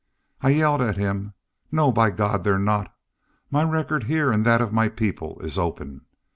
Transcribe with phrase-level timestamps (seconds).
[0.41, 1.35] I yelled at him:
[1.71, 2.91] 'No, by God, they're not!
[3.51, 6.05] My record heah an' that of my people is open.